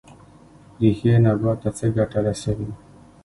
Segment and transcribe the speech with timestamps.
[0.79, 2.69] ریښې نبات ته څه ګټه رسوي؟